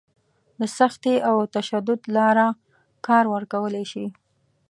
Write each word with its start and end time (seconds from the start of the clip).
د 0.59 0.61
سختي 0.77 1.15
او 1.29 1.35
تشدد 1.55 2.01
لاره 2.15 2.47
کار 3.07 3.25
ورکولی 3.33 3.85
شي. 3.91 4.05